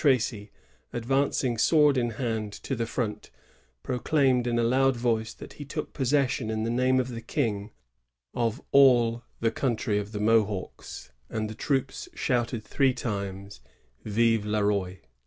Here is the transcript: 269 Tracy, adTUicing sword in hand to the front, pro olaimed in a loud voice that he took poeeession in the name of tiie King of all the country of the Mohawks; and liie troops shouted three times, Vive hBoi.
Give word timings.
269 0.01 0.49
Tracy, 0.49 0.51
adTUicing 1.05 1.59
sword 1.59 1.95
in 1.95 2.09
hand 2.09 2.51
to 2.53 2.75
the 2.75 2.87
front, 2.87 3.29
pro 3.83 3.99
olaimed 3.99 4.47
in 4.47 4.57
a 4.57 4.63
loud 4.63 4.95
voice 4.95 5.31
that 5.31 5.53
he 5.53 5.63
took 5.63 5.93
poeeession 5.93 6.49
in 6.49 6.63
the 6.63 6.71
name 6.71 6.99
of 6.99 7.09
tiie 7.09 7.27
King 7.27 7.69
of 8.33 8.59
all 8.71 9.21
the 9.41 9.51
country 9.51 9.99
of 9.99 10.11
the 10.11 10.19
Mohawks; 10.19 11.11
and 11.29 11.47
liie 11.51 11.55
troops 11.59 12.09
shouted 12.15 12.63
three 12.63 12.95
times, 12.95 13.61
Vive 14.03 14.41
hBoi. 14.45 15.01